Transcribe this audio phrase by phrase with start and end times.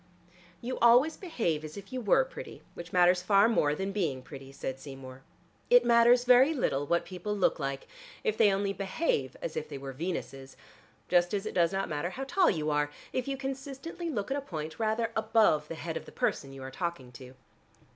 [0.61, 4.51] "You always behave as if you were pretty, which matters far more than being pretty,"
[4.51, 5.21] said Seymour.
[5.69, 7.87] "It matters very little what people look like,
[8.23, 10.57] if they only behave as if they were Venuses,
[11.07, 14.37] just as it does not matter how tall you are if you consistently look at
[14.37, 17.35] a point rather above the head of the person you are talking to."